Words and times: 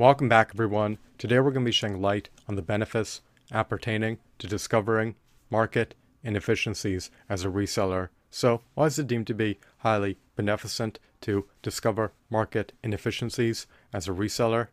Welcome 0.00 0.30
back, 0.30 0.52
everyone. 0.54 0.96
Today 1.18 1.40
we're 1.40 1.50
going 1.50 1.62
to 1.62 1.68
be 1.68 1.72
shedding 1.72 2.00
light 2.00 2.30
on 2.48 2.56
the 2.56 2.62
benefits 2.62 3.20
appertaining 3.52 4.16
to 4.38 4.46
discovering 4.46 5.14
market 5.50 5.94
inefficiencies 6.24 7.10
as 7.28 7.44
a 7.44 7.48
reseller. 7.48 8.08
So, 8.30 8.62
why 8.72 8.86
is 8.86 8.98
it 8.98 9.06
deemed 9.06 9.26
to 9.26 9.34
be 9.34 9.58
highly 9.80 10.16
beneficent 10.36 11.00
to 11.20 11.44
discover 11.60 12.12
market 12.30 12.72
inefficiencies 12.82 13.66
as 13.92 14.08
a 14.08 14.12
reseller? 14.12 14.68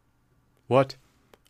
What 0.68 0.96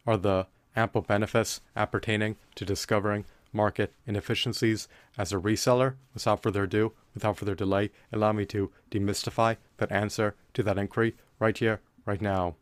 are 0.07 0.18
the 0.18 0.48
ample 0.75 1.04
benefits 1.04 1.62
appertaining 1.75 2.38
to 2.55 2.66
discovering 2.66 3.25
market 3.54 3.94
inefficiencies 4.07 4.88
as 5.20 5.32
a 5.32 5.38
reseller? 5.38 5.98
Without 6.16 6.41
further 6.41 6.64
ado, 6.64 6.94
without 7.14 7.38
further 7.38 7.54
delay, 7.54 7.91
allow 8.12 8.32
me 8.32 8.47
to 8.47 8.71
demystify 8.89 9.57
that 9.78 9.91
answer 9.91 10.33
to 10.55 10.64
that 10.64 10.79
inquiry 10.79 11.15
right 11.37 11.59
here, 11.59 11.82
right 12.07 12.23
now. 12.23 12.55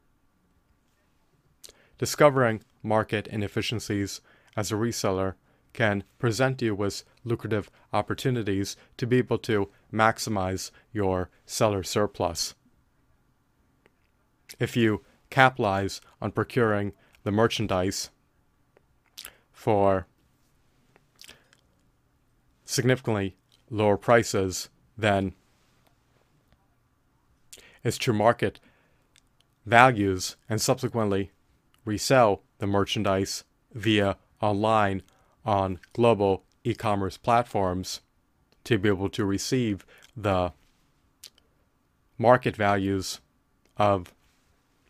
Discovering 1.98 2.62
market 2.84 3.28
inefficiencies 3.28 4.22
as 4.56 4.72
a 4.72 4.76
reseller 4.76 5.36
can 5.74 6.04
present 6.20 6.62
you 6.62 6.74
with 6.74 7.04
lucrative 7.24 7.70
opportunities 7.92 8.78
to 8.98 9.06
be 9.06 9.18
able 9.18 9.38
to 9.40 9.70
maximize 9.92 10.72
your 10.92 11.30
seller 11.46 11.84
surplus. 11.84 12.56
If 14.60 14.78
you 14.78 15.04
capitalize 15.30 16.00
on 16.22 16.32
procuring 16.32 16.94
the 17.24 17.32
merchandise 17.32 18.10
for 19.52 20.08
significantly 22.64 23.36
lower 23.70 23.98
prices 23.98 24.70
than 24.98 25.34
its 27.84 27.98
true 27.98 28.14
market 28.14 28.60
values 29.66 30.38
and 30.48 30.62
subsequently 30.62 31.32
resell 31.86 32.42
the 32.58 32.68
merchandise 32.68 33.44
via 33.74 34.18
online 34.42 35.04
on 35.46 35.80
global 35.94 36.44
e 36.64 36.74
commerce 36.74 37.18
platforms 37.18 38.02
to 38.64 38.78
be 38.78 38.90
able 38.90 39.10
to 39.10 39.24
receive 39.24 39.86
the 40.18 40.52
market 42.18 42.56
values 42.56 43.20
of 43.78 44.14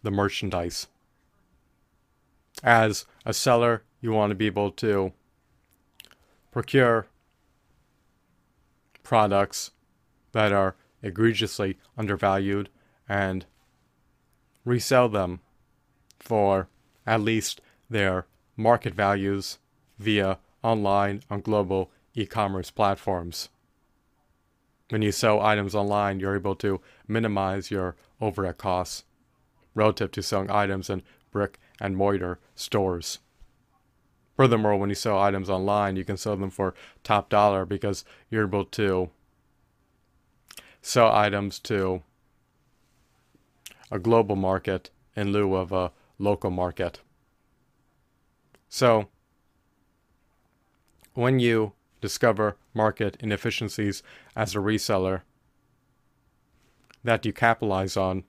the 0.01 0.11
merchandise. 0.11 0.87
As 2.63 3.05
a 3.25 3.33
seller, 3.33 3.83
you 3.99 4.11
want 4.11 4.31
to 4.31 4.35
be 4.35 4.45
able 4.45 4.71
to 4.71 5.11
procure 6.51 7.07
products 9.03 9.71
that 10.31 10.53
are 10.53 10.75
egregiously 11.01 11.77
undervalued 11.97 12.69
and 13.09 13.45
resell 14.63 15.09
them 15.09 15.41
for 16.19 16.69
at 17.05 17.21
least 17.21 17.61
their 17.89 18.25
market 18.55 18.93
values 18.93 19.59
via 19.99 20.39
online 20.63 21.21
on 21.29 21.41
global 21.41 21.91
e 22.13 22.25
commerce 22.25 22.71
platforms. 22.71 23.49
When 24.89 25.01
you 25.01 25.11
sell 25.11 25.41
items 25.41 25.75
online, 25.75 26.19
you're 26.19 26.35
able 26.35 26.55
to 26.57 26.79
minimize 27.07 27.71
your 27.71 27.95
overhead 28.21 28.57
costs 28.57 29.03
relative 29.73 30.11
to 30.11 30.23
selling 30.23 30.49
items 30.49 30.89
in 30.89 31.03
brick 31.31 31.59
and 31.79 31.97
mortar 31.97 32.39
stores. 32.55 33.19
Furthermore, 34.35 34.75
when 34.75 34.89
you 34.89 34.95
sell 34.95 35.19
items 35.19 35.49
online, 35.49 35.95
you 35.95 36.03
can 36.03 36.17
sell 36.17 36.35
them 36.35 36.49
for 36.49 36.73
top 37.03 37.29
dollar 37.29 37.65
because 37.65 38.05
you're 38.29 38.45
able 38.45 38.65
to 38.65 39.09
sell 40.81 41.11
items 41.11 41.57
to 41.59 42.03
a 43.89 43.97
global 43.97 44.35
market 44.35 44.89
in 45.15 45.31
lieu 45.31 45.55
of 45.55 45.71
a 45.71 45.91
local 46.17 46.51
market. 46.51 47.01
So, 48.69 49.07
when 51.13 51.39
you 51.39 51.73
discover 52.01 52.57
market 52.73 53.17
inefficiencies 53.19 54.03
as 54.35 54.53
a 54.53 54.59
reseller 54.59 55.21
that 57.03 57.25
you 57.25 57.33
capitalize 57.33 57.95
on, 57.95 58.23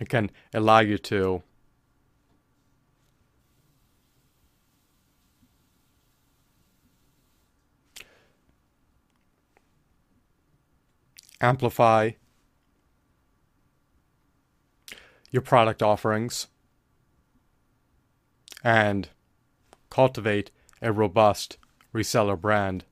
it 0.00 0.08
can 0.08 0.30
allow 0.52 0.80
you 0.80 0.98
to 0.98 1.42
amplify 11.40 12.10
your 15.34 15.42
product 15.42 15.82
offerings 15.82 16.46
and 18.62 19.08
cultivate 19.90 20.52
a 20.80 20.92
robust 20.92 21.56
reseller 21.92 22.40
brand 22.40 22.84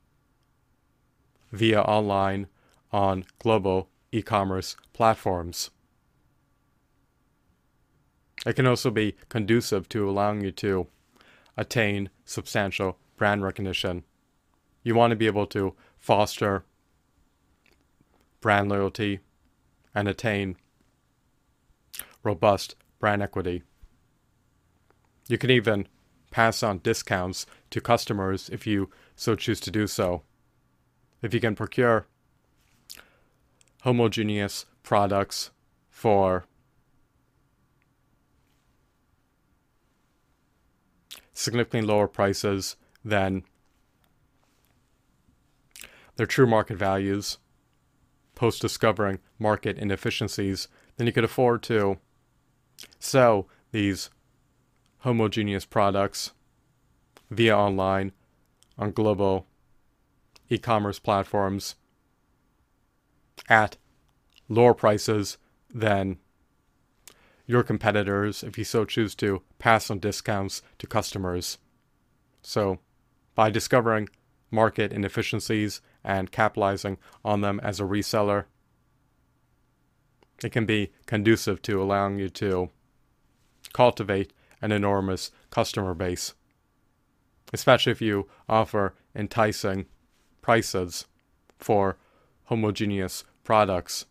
via 1.52 1.81
online 1.82 2.48
on 2.91 3.25
global 3.38 3.88
e 4.10 4.22
commerce 4.22 4.76
platforms. 4.92 5.70
It 8.44 8.54
can 8.54 8.66
also 8.66 8.91
be 8.91 9.14
conducive 9.28 9.88
to 9.91 10.10
allowing 10.10 10.41
you 10.41 10.50
to 10.50 10.88
attain 11.56 12.10
substantial 12.25 12.98
brand 13.16 13.44
recognition. 13.44 14.02
You 14.82 14.97
want 14.97 15.12
to 15.12 15.16
be 15.16 15.28
able 15.28 15.47
to 15.47 15.76
foster 15.97 16.64
brand 18.41 18.69
loyalty 18.69 19.20
and 19.94 20.08
attain 20.08 20.56
robust 22.22 22.75
brand 22.99 23.22
equity. 23.22 23.62
You 25.28 25.38
can 25.38 25.50
even 25.50 25.88
pass 26.31 26.62
on 26.62 26.78
discounts 26.78 27.47
to 27.71 27.81
customers 27.81 28.49
if 28.50 28.66
you 28.66 28.91
so 29.15 29.37
choose 29.37 29.60
to 29.60 29.71
do 29.71 29.87
so. 29.87 30.22
If 31.21 31.34
you 31.34 31.41
can 31.41 31.55
procure 31.55 32.06
homogeneous 33.82 34.66
products 34.82 35.50
for 35.91 36.47
significantly 41.34 41.87
lower 41.87 42.09
prices 42.09 42.77
than 43.05 43.43
their 46.16 46.27
true 46.27 46.47
market 46.47 46.77
values 46.77 47.38
post 48.34 48.61
discovering 48.61 49.19
market 49.38 49.78
inefficiencies, 49.78 50.69
then 50.97 51.06
you 51.06 51.12
could 51.12 51.25
afford 51.25 51.62
to 51.62 51.99
sell 52.98 53.48
these 53.70 54.10
homogeneous 54.98 55.65
products 55.65 56.32
via 57.31 57.56
online 57.56 58.12
on 58.78 58.93
global 58.93 59.47
e 60.48 60.59
commerce 60.59 60.98
platforms 60.98 61.76
at 63.48 63.76
lower 64.48 64.75
prices 64.75 65.38
than 65.72 66.19
your 67.47 67.62
competitors 67.62 68.43
if 68.43 68.56
you 68.56 68.65
so 68.65 68.84
choose 68.84 69.14
to 69.14 69.43
pass 69.59 69.91
on 69.91 69.99
discounts 69.99 70.62
to 70.78 70.87
customers. 70.87 71.59
So, 72.43 72.78
by 73.34 73.50
discovering 73.50 74.09
market 74.50 74.93
inefficiencies 74.93 75.81
and 76.04 76.31
capitalizing 76.31 76.99
on 77.25 77.41
them 77.41 77.60
as 77.62 77.81
a 77.81 77.84
reseller, 77.84 78.44
it 80.44 80.53
can 80.53 80.66
be 80.66 80.92
conducive 81.06 81.62
to 81.62 81.82
allowing 81.82 82.19
you 82.19 82.28
to 82.28 82.70
cultivate 83.72 84.32
an 84.60 84.72
enormous 84.72 85.30
customer 85.50 85.94
base, 85.94 86.34
especially 87.53 87.92
if 87.92 88.00
you 88.00 88.28
offer 88.48 88.94
enticing 89.14 89.86
prices 90.41 91.06
for 91.58 91.97
homogeneous 92.44 93.25
products. 93.44 94.06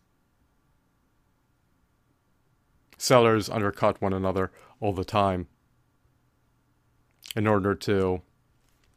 Sellers 2.98 3.48
undercut 3.48 4.00
one 4.00 4.12
another 4.12 4.52
all 4.80 4.92
the 4.92 5.04
time 5.04 5.48
in 7.34 7.46
order 7.46 7.74
to 7.74 8.22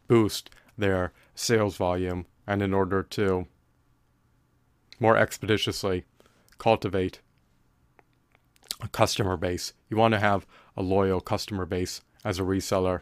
boost 0.07 0.50
their 0.77 1.12
sales 1.33 1.77
volume 1.77 2.25
and 2.45 2.62
in 2.62 2.74
order 2.74 3.01
to 3.01 3.48
more 5.00 5.18
expeditiously 5.18 6.06
cultivate 6.57 7.19
a 8.86 8.90
customer 8.90 9.36
base. 9.36 9.74
You 9.90 9.98
want 9.98 10.14
to 10.14 10.20
have 10.20 10.46
a 10.78 10.82
loyal 10.82 11.20
customer 11.20 11.66
base 11.66 12.02
as 12.24 12.40
a 12.40 12.44
reseller. 12.44 13.02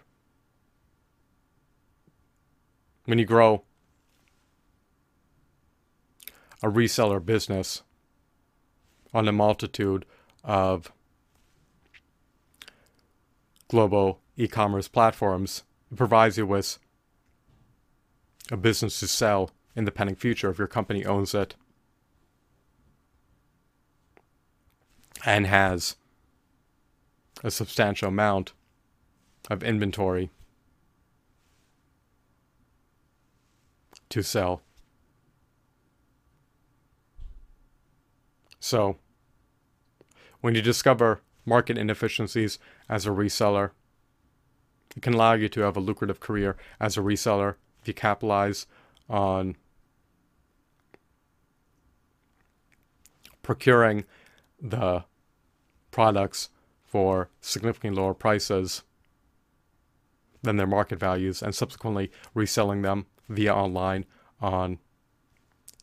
When 3.05 3.19
you 3.19 3.25
grow 3.25 3.63
a 6.61 6.67
reseller 6.67 7.23
business 7.23 7.83
on 9.13 9.27
a 9.27 9.33
multitude 9.33 10.05
of 10.43 10.91
global 13.67 14.21
e 14.37 14.47
commerce 14.47 14.87
platforms, 14.87 15.63
it 15.91 15.97
provides 15.97 16.37
you 16.37 16.47
with 16.47 16.79
a 18.51 18.57
business 18.57 18.99
to 19.01 19.07
sell 19.07 19.51
in 19.75 19.83
the 19.83 19.91
pending 19.91 20.15
future 20.15 20.49
if 20.49 20.57
your 20.57 20.67
company 20.67 21.05
owns 21.05 21.35
it 21.35 21.55
and 25.25 25.47
has 25.47 25.95
a 27.43 27.51
substantial 27.51 28.09
amount 28.09 28.53
of 29.49 29.63
inventory 29.63 30.29
to 34.09 34.21
sell. 34.21 34.61
So, 38.59 38.97
when 40.41 40.55
you 40.55 40.61
discover 40.61 41.21
market 41.45 41.77
inefficiencies 41.77 42.59
as 42.87 43.05
a 43.05 43.09
reseller, 43.09 43.71
it 44.95 45.01
can 45.01 45.13
allow 45.13 45.33
you 45.33 45.49
to 45.49 45.61
have 45.61 45.75
a 45.75 45.81
lucrative 45.81 46.19
career 46.19 46.55
as 46.79 46.97
a 46.97 47.01
reseller 47.01 47.55
if 47.81 47.87
you 47.87 47.93
capitalize 47.93 48.67
on 49.09 49.57
procuring 53.41 54.05
the 54.63 55.03
products 55.91 56.49
for 56.85 57.29
significantly 57.41 58.01
lower 58.01 58.13
prices 58.13 58.83
than 60.41 60.55
their 60.55 60.67
market 60.67 60.97
values 60.97 61.41
and 61.41 61.53
subsequently 61.53 62.09
reselling 62.33 62.81
them 62.81 63.05
via 63.29 63.53
online 63.53 64.05
on 64.41 64.79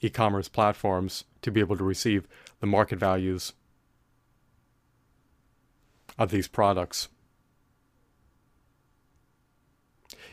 e-commerce 0.01 0.49
platforms 0.49 1.25
to 1.43 1.51
be 1.51 1.61
able 1.61 1.77
to 1.77 1.85
receive 1.85 2.27
the 2.61 2.67
market 2.67 2.99
values 2.99 3.53
of 6.19 6.31
these 6.31 6.49
products. 6.49 7.09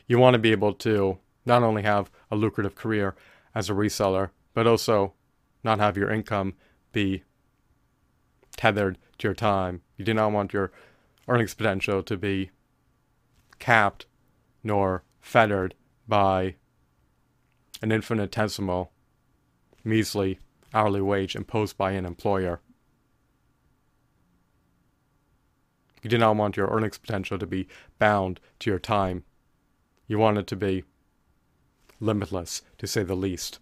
You 0.08 0.20
want 0.20 0.36
to 0.36 0.40
be 0.40 0.52
able 0.52 0.74
to 0.74 1.18
not 1.46 1.64
only 1.64 1.84
have 1.84 2.10
a 2.32 2.36
lucrative 2.36 2.76
career 2.76 3.16
as 3.54 3.70
a 3.70 3.74
reseller, 3.74 4.30
but 4.54 4.68
also 4.68 5.14
not 5.64 5.80
have 5.80 5.98
your 5.98 6.12
income 6.12 6.56
be 6.92 7.24
tethered 8.58 8.98
to 9.20 9.28
your 9.28 9.36
time. 9.36 9.82
You 9.96 10.04
do 10.04 10.14
not 10.14 10.34
want 10.34 10.52
your 10.52 10.72
earnings 11.28 11.54
potential 11.54 12.04
to 12.04 12.18
be 12.18 12.52
capped 13.60 14.06
nor 14.64 15.04
fettered 15.22 15.76
by 16.08 16.56
an 17.82 17.92
infinitesimal, 17.92 18.92
measly 19.84 20.40
hourly 20.74 21.02
wage 21.02 21.36
imposed 21.36 21.78
by 21.78 21.92
an 21.92 22.06
employer. 22.06 22.60
You 26.04 26.10
do 26.10 26.18
not 26.18 26.36
want 26.36 26.58
your 26.58 26.68
earnings 26.68 26.98
potential 26.98 27.38
to 27.40 27.46
be 27.46 27.68
bound 28.00 28.40
to 28.60 28.70
your 28.70 28.80
time. 28.80 29.24
You 30.08 30.18
want 30.18 30.38
it 30.38 30.48
to 30.48 30.56
be 30.56 30.84
limitless, 32.00 32.62
to 32.78 32.88
say 32.88 33.04
the 33.04 33.16
least. 33.16 33.60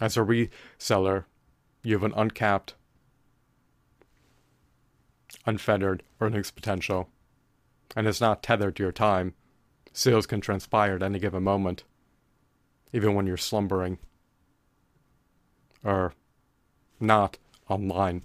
As 0.00 0.16
a 0.16 0.20
reseller, 0.20 1.24
you 1.82 1.94
have 1.94 2.04
an 2.04 2.12
uncapped, 2.14 2.74
unfettered 5.46 6.02
earnings 6.20 6.50
potential, 6.50 7.08
and 7.96 8.06
it's 8.06 8.20
not 8.20 8.42
tethered 8.42 8.76
to 8.76 8.82
your 8.82 8.92
time. 8.92 9.34
Sales 9.92 10.26
can 10.26 10.40
transpire 10.40 10.94
at 10.94 11.02
any 11.02 11.18
given 11.18 11.42
moment, 11.42 11.84
even 12.92 13.14
when 13.14 13.26
you're 13.26 13.36
slumbering 13.36 13.98
or 15.84 16.14
not 17.00 17.36
online 17.68 18.24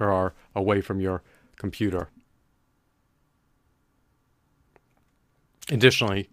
or 0.00 0.10
are 0.10 0.34
away 0.54 0.80
from 0.80 1.00
your 1.00 1.22
computer. 1.56 2.08
Additionally, 5.70 6.30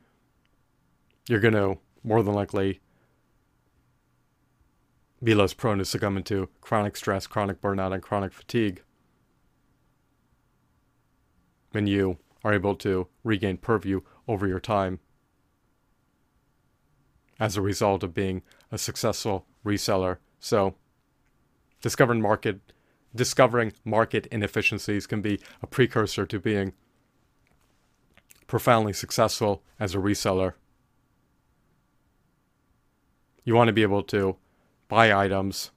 you're 1.27 1.39
going 1.39 1.53
to 1.53 1.77
more 2.03 2.23
than 2.23 2.33
likely 2.33 2.79
be 5.25 5.33
less 5.33 5.55
prone 5.55 5.79
to 5.79 5.85
succumb 5.85 6.21
to 6.21 6.47
chronic 6.61 6.95
stress, 6.95 7.25
chronic 7.25 7.59
burnout, 7.59 7.91
and 7.91 8.03
chronic 8.03 8.31
fatigue 8.31 8.83
when 11.71 11.87
you 11.87 12.19
are 12.43 12.53
able 12.53 12.75
to 12.75 13.07
regain 13.23 13.57
purview 13.57 14.01
over 14.27 14.47
your 14.47 14.59
time 14.59 14.99
as 17.39 17.57
a 17.57 17.61
result 17.61 18.03
of 18.03 18.13
being 18.13 18.43
a 18.71 18.77
successful 18.77 19.47
reseller. 19.65 20.17
So, 20.39 20.75
discovering 21.81 22.21
market 22.21 22.61
discovering 23.15 23.73
market 23.83 24.27
inefficiencies 24.27 25.07
can 25.07 25.21
be 25.21 25.39
a 25.63 25.67
precursor 25.67 26.25
to 26.27 26.39
being 26.39 26.73
profoundly 28.45 28.93
successful 28.93 29.63
as 29.79 29.95
a 29.95 29.97
reseller. 29.97 30.53
You 33.43 33.55
want 33.55 33.69
to 33.69 33.73
be 33.73 33.83
able 33.83 34.03
to 34.03 34.37
buy 34.87 35.11
items 35.11 35.71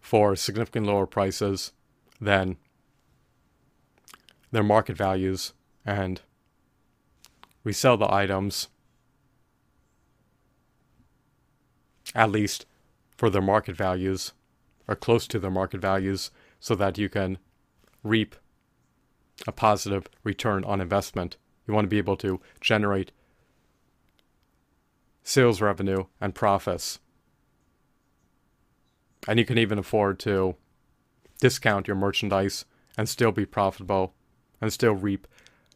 for 0.00 0.34
significantly 0.36 0.90
lower 0.90 1.06
prices 1.06 1.72
than 2.20 2.56
their 4.50 4.62
market 4.62 4.96
values 4.96 5.52
and 5.84 6.22
resell 7.64 7.96
the 7.96 8.12
items 8.12 8.68
at 12.14 12.30
least 12.30 12.64
for 13.16 13.28
their 13.28 13.42
market 13.42 13.76
values 13.76 14.32
or 14.86 14.96
close 14.96 15.26
to 15.26 15.38
their 15.38 15.50
market 15.50 15.80
values 15.80 16.30
so 16.58 16.74
that 16.74 16.96
you 16.96 17.08
can 17.08 17.38
reap 18.02 18.34
a 19.46 19.52
positive 19.52 20.08
return 20.24 20.64
on 20.64 20.80
investment. 20.80 21.36
You 21.66 21.74
want 21.74 21.84
to 21.84 21.90
be 21.90 21.98
able 21.98 22.16
to 22.18 22.40
generate 22.60 23.12
sales 25.28 25.60
revenue 25.60 26.04
and 26.22 26.34
profits. 26.34 27.00
And 29.28 29.38
you 29.38 29.44
can 29.44 29.58
even 29.58 29.78
afford 29.78 30.18
to 30.20 30.56
discount 31.38 31.86
your 31.86 31.96
merchandise 31.96 32.64
and 32.96 33.06
still 33.06 33.30
be 33.30 33.44
profitable 33.44 34.14
and 34.58 34.72
still 34.72 34.94
reap 34.94 35.28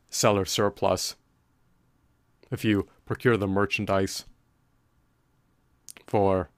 seller 0.08 0.46
surplus 0.46 1.16
if 2.50 2.64
you 2.64 2.88
procure 3.04 3.36
the 3.36 3.46
merchandise 3.46 4.24
for 6.06 6.48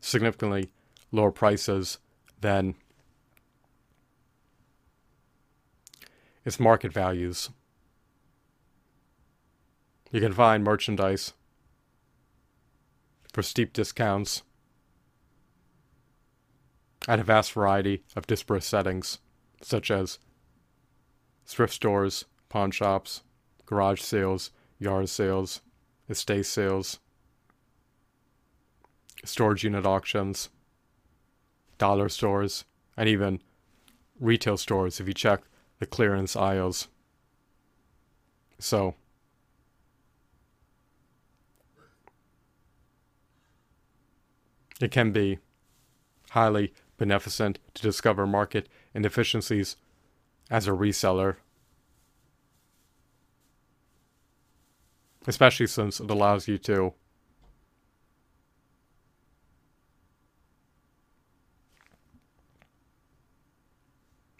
significantly 0.00 0.72
lower 1.12 1.30
prices 1.30 1.98
than 2.40 2.74
its 6.46 6.58
market 6.58 6.90
values. 6.90 7.50
You 10.14 10.20
can 10.20 10.32
find 10.32 10.62
merchandise 10.62 11.32
for 13.32 13.42
steep 13.42 13.72
discounts 13.72 14.44
at 17.08 17.18
a 17.18 17.24
vast 17.24 17.50
variety 17.50 18.04
of 18.14 18.28
disparate 18.28 18.62
settings, 18.62 19.18
such 19.60 19.90
as 19.90 20.20
thrift 21.44 21.74
stores, 21.74 22.26
pawn 22.48 22.70
shops, 22.70 23.24
garage 23.66 24.00
sales, 24.02 24.52
yard 24.78 25.08
sales, 25.08 25.62
estate 26.08 26.46
sales, 26.46 27.00
storage 29.24 29.64
unit 29.64 29.84
auctions, 29.84 30.48
dollar 31.76 32.08
stores, 32.08 32.64
and 32.96 33.08
even 33.08 33.42
retail 34.20 34.56
stores 34.56 35.00
if 35.00 35.08
you 35.08 35.12
check 35.12 35.42
the 35.80 35.86
clearance 35.86 36.36
aisles. 36.36 36.86
So, 38.60 38.94
it 44.80 44.90
can 44.90 45.12
be 45.12 45.38
highly 46.30 46.72
beneficent 46.96 47.58
to 47.74 47.82
discover 47.82 48.26
market 48.26 48.68
inefficiencies 48.94 49.76
as 50.50 50.66
a 50.68 50.72
reseller, 50.72 51.36
especially 55.26 55.66
since 55.66 56.00
it 56.00 56.10
allows 56.10 56.48
you 56.48 56.58
to 56.58 56.92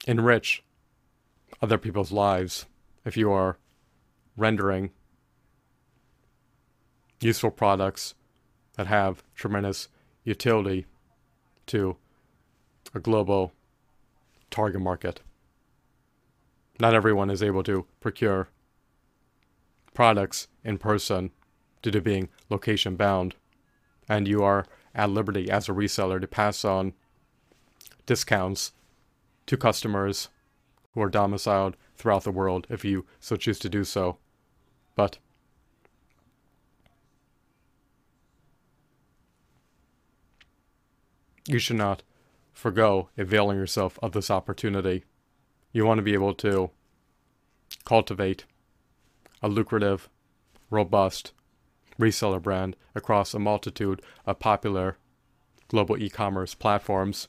enrich 0.07 0.63
other 1.63 1.79
people's 1.79 2.13
lives 2.13 2.67
if 3.05 3.17
you 3.17 3.33
are 3.33 3.59
rendering 4.37 4.91
useful 7.21 7.51
products 7.51 8.15
that 8.75 8.87
have 8.87 9.23
tremendous 9.35 9.89
utility 10.25 10.87
to 11.67 11.97
a 12.95 13.01
global 13.01 13.53
target 14.51 14.81
market. 14.81 15.21
Not 16.81 16.95
everyone 16.95 17.31
is 17.31 17.43
able 17.43 17.63
to 17.65 17.87
procure 18.01 18.49
products 19.93 20.49
in 20.65 20.79
person 20.79 21.31
due 21.83 21.91
to 21.91 22.01
being 22.01 22.29
location 22.51 22.97
bound, 22.97 23.37
and 24.09 24.27
you 24.27 24.43
are 24.43 24.67
at 24.95 25.11
liberty 25.11 25.51
as 25.51 25.69
a 25.69 25.73
reseller 25.73 26.21
to 26.21 26.27
pass 26.27 26.65
on 26.65 26.95
discounts 28.07 28.73
to 29.47 29.57
customers 29.57 30.29
who 30.93 31.03
are 31.03 31.11
domiciled 31.11 31.77
throughout 31.97 32.25
the 32.25 32.31
world 32.31 32.67
if 32.71 32.85
you 32.85 33.05
so 33.21 33.37
choose 33.37 33.59
to 33.59 33.69
do 33.69 33.85
so. 33.85 34.19
But 34.95 35.19
you 41.47 41.59
should 41.59 41.77
not 41.77 42.03
forego 42.53 43.09
availing 43.19 43.59
yourself 43.59 43.99
of 44.03 44.13
this 44.13 44.31
opportunity. 44.31 45.05
You 45.73 45.85
want 45.85 45.99
to 45.99 46.03
be 46.03 46.15
able 46.15 46.35
to 46.35 46.71
cultivate 47.85 48.45
a 49.43 49.49
lucrative, 49.49 50.09
robust 50.71 51.33
reseller 51.99 52.41
brand 52.43 52.77
across 52.95 53.35
a 53.35 53.39
multitude 53.39 54.01
of 54.27 54.39
popular 54.39 54.97
global 55.69 56.01
e 56.01 56.09
commerce 56.09 56.55
platforms. 56.55 57.29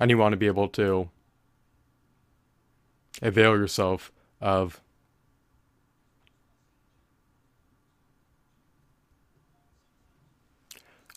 And 0.00 0.10
you 0.10 0.18
want 0.18 0.32
to 0.32 0.38
be 0.38 0.46
able 0.46 0.68
to 0.68 1.10
avail 3.20 3.52
yourself 3.52 4.10
of 4.40 4.80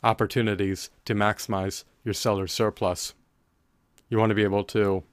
opportunities 0.06 0.92
to 1.04 1.16
maximize 1.16 1.84
your 2.04 2.14
seller 2.14 2.46
surplus. 2.46 3.16
You 4.08 4.20
want 4.20 4.30
to 4.30 4.36
be 4.36 4.44
able 4.44 4.64
to 4.66 5.04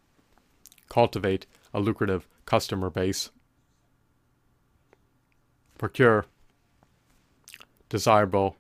cultivate 0.91 1.47
a 1.73 1.81
lucrative 1.81 2.29
customer 2.45 2.91
base, 2.91 3.31
procure 5.79 6.27
desirable 7.89 8.57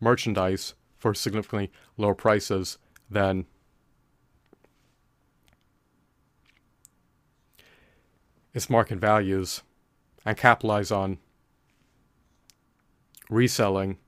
merchandise 0.00 0.74
for 0.96 1.12
significantly 1.12 1.72
lower 1.96 2.14
prices 2.14 2.78
than 3.10 3.44
its 8.54 8.70
market 8.70 8.98
values 8.98 9.62
and 10.24 10.36
capitalize 10.36 10.92
on 10.92 11.18
reselling 13.28 13.98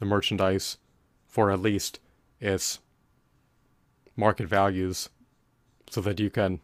the 0.00 0.06
merchandise 0.06 0.78
for 1.28 1.52
at 1.52 1.60
least 1.60 2.00
its 2.40 2.80
market 4.16 4.48
values 4.48 5.10
so 5.88 6.00
that 6.00 6.18
you 6.18 6.30
can 6.30 6.60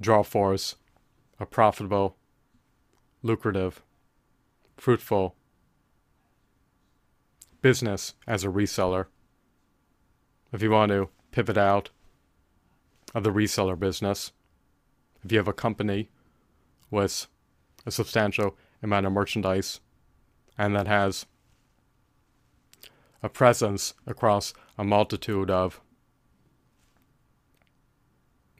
draw 0.00 0.22
force 0.22 0.76
a 1.38 1.46
profitable, 1.46 2.16
lucrative, 3.22 3.82
fruitful 4.76 5.36
business 7.60 8.14
as 8.26 8.44
a 8.44 8.48
reseller. 8.48 9.06
If 10.52 10.62
you 10.62 10.70
want 10.70 10.90
to 10.90 11.10
pivot 11.30 11.58
out 11.58 11.90
of 13.14 13.24
the 13.24 13.30
reseller 13.30 13.78
business, 13.78 14.32
if 15.22 15.30
you 15.30 15.38
have 15.38 15.48
a 15.48 15.52
company 15.52 16.08
with 16.90 17.26
a 17.84 17.90
substantial 17.90 18.56
amount 18.82 19.06
of 19.06 19.12
merchandise 19.12 19.80
and 20.58 20.74
that 20.74 20.88
has 20.88 21.24
a 23.22 23.28
presence 23.28 23.94
across 24.06 24.52
a 24.76 24.84
multitude 24.84 25.50
of 25.50 25.80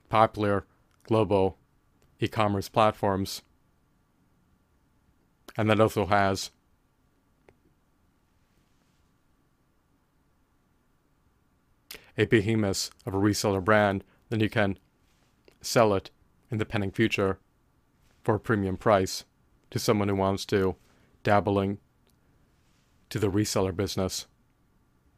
popular 0.08 0.64
global 1.04 1.58
e 2.20 2.28
commerce 2.28 2.68
platforms. 2.68 3.42
And 5.56 5.68
that 5.68 5.80
also 5.80 6.06
has 6.06 6.52
a 12.16 12.26
behemoth 12.26 12.90
of 13.06 13.14
a 13.14 13.18
reseller 13.18 13.62
brand, 13.62 14.04
then 14.28 14.40
you 14.40 14.48
can 14.48 14.78
sell 15.60 15.94
it 15.94 16.10
in 16.50 16.58
the 16.58 16.64
pending 16.64 16.92
future 16.92 17.38
for 18.22 18.36
a 18.36 18.40
premium 18.40 18.76
price 18.76 19.24
to 19.70 19.78
someone 19.78 20.08
who 20.08 20.16
wants 20.16 20.44
to 20.46 20.76
dabbling 21.22 21.78
to 23.10 23.18
the 23.18 23.30
reseller 23.30 23.74
business 23.74 24.26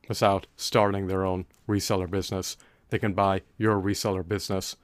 without 0.08 0.46
starting 0.56 1.06
their 1.06 1.24
own 1.24 1.46
reseller 1.68 2.10
business. 2.10 2.56
They 2.88 2.98
can 2.98 3.12
buy 3.12 3.42
your 3.56 3.80
reseller 3.80 4.26
business 4.26 4.76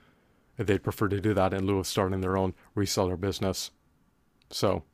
they'd 0.65 0.83
prefer 0.83 1.09
to 1.09 1.21
do 1.21 1.35
that 1.35 1.53
in 1.53 1.67
lieu 1.67 1.79
of 1.79 1.87
starting 1.87 2.21
their 2.21 2.37
own 2.37 2.55
reseller 2.75 3.21
business. 3.21 3.71
So, 4.51 4.85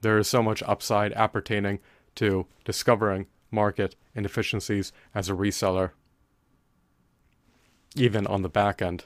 there 0.00 0.18
is 0.18 0.28
so 0.28 0.42
much 0.42 0.62
upside 0.64 1.12
appertaining 1.12 1.78
to 2.16 2.46
discovering 2.64 3.26
market 3.50 3.96
inefficiencies 4.14 4.92
as 5.14 5.28
a 5.28 5.34
reseller, 5.34 5.92
even 7.94 8.26
on 8.26 8.42
the 8.42 8.48
back 8.48 8.82
end. 8.82 9.04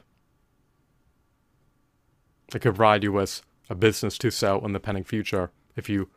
It 2.54 2.60
could 2.60 2.74
provide 2.74 3.02
you 3.02 3.12
with 3.12 3.42
a 3.68 3.74
business 3.74 4.16
to 4.18 4.30
sell 4.30 4.64
in 4.64 4.72
the 4.72 4.80
pending 4.80 5.04
future 5.04 5.50
if 5.76 5.88
you 5.88 6.08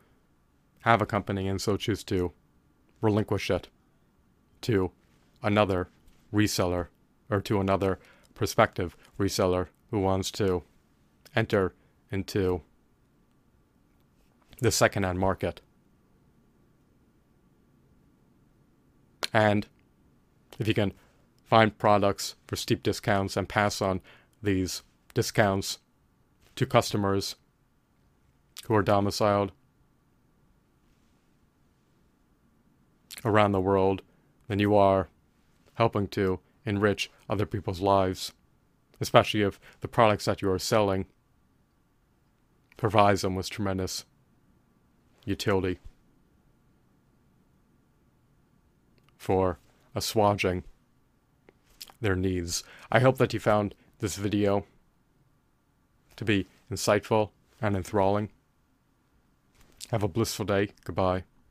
have 0.81 1.01
a 1.01 1.05
company 1.05 1.47
and 1.47 1.61
so 1.61 1.77
choose 1.77 2.03
to 2.03 2.31
relinquish 3.01 3.50
it 3.50 3.69
to 4.61 4.91
another 5.41 5.89
reseller 6.33 6.88
or 7.29 7.41
to 7.41 7.59
another 7.59 8.00
prospective 8.33 8.95
reseller 9.19 9.67
who 9.89 10.00
wants 10.00 10.31
to 10.31 10.63
enter 11.35 11.73
into 12.11 12.61
the 14.59 14.71
secondhand 14.71 15.19
market. 15.19 15.61
And 19.33 19.67
if 20.59 20.67
you 20.67 20.73
can 20.73 20.93
find 21.45 21.77
products 21.77 22.35
for 22.47 22.55
steep 22.55 22.83
discounts 22.83 23.35
and 23.35 23.47
pass 23.47 23.81
on 23.81 24.01
these 24.43 24.83
discounts 25.13 25.79
to 26.55 26.65
customers 26.65 27.35
who 28.65 28.75
are 28.75 28.83
domiciled 28.83 29.51
around 33.24 33.51
the 33.51 33.60
world 33.60 34.01
than 34.48 34.60
you 34.60 34.75
are 34.75 35.10
helping 35.75 36.08
to 36.08 36.39
enrich 36.65 37.10
other 37.30 37.46
people's 37.46 37.82
lives, 37.82 38.34
especially 39.00 39.41
if 39.41 39.60
the 39.82 39.88
products 39.88 40.25
that 40.25 40.41
you 40.41 40.51
are 40.51 40.60
selling 40.60 41.06
provides 42.77 43.22
them 43.22 43.36
with 43.36 43.50
tremendous 43.50 44.06
utility 45.25 45.80
for 49.18 49.60
assuaging 49.96 50.63
their 52.00 52.15
needs. 52.15 52.63
I 52.91 53.00
hope 53.00 53.18
that 53.18 53.34
you 53.34 53.39
found 53.39 53.75
this 54.00 54.15
video 54.15 54.65
to 56.15 56.25
be 56.25 56.48
insightful 56.72 57.30
and 57.62 57.75
enthralling. 57.75 58.30
Have 59.91 60.03
a 60.03 60.08
blissful 60.08 60.46
day. 60.46 60.70
Goodbye. 60.84 61.30